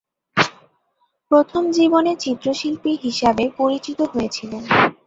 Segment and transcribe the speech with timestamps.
[1.31, 4.63] প্রথম-জীবনে চিত্রশিল্পী হিসাবে পরিচিত হয়েছিলেন।